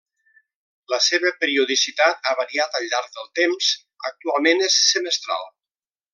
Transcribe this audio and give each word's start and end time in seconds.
La 0.93 0.97
seva 1.07 1.31
periodicitat 1.43 2.29
ha 2.29 2.33
variat 2.39 2.79
al 2.81 2.87
llarg 2.95 3.13
del 3.19 3.29
temps, 3.41 3.69
actualment 4.11 4.65
és 4.71 4.81
semestral. 4.89 5.47